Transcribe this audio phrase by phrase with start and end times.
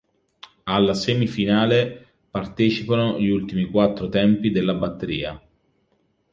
[0.63, 5.39] Alla semifinale partecipano gli ultimi quattro tempi della batteria.